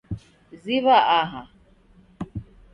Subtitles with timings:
[0.63, 1.41] Ziw'a aha.